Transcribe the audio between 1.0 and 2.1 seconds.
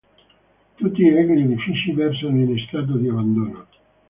gli edifici